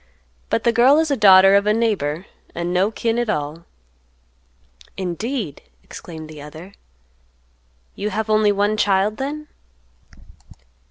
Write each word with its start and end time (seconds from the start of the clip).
But 0.49 0.63
the 0.63 0.71
girl 0.73 0.97
is 0.97 1.11
a 1.11 1.15
daughter 1.15 1.53
of 1.53 1.67
a 1.67 1.75
neighbor, 1.75 2.25
and 2.55 2.73
no 2.73 2.89
kin 2.89 3.19
at 3.19 3.29
all." 3.29 3.65
"Indeed!" 4.97 5.61
exclaimed 5.83 6.27
the 6.27 6.41
other, 6.41 6.73
"you 7.93 8.09
have 8.09 8.27
only 8.27 8.51
one 8.51 8.77
child 8.77 9.17
then?" 9.17 9.47